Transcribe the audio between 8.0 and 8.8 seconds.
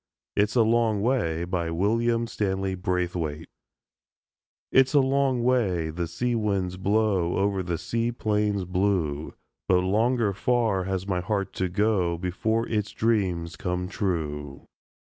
plains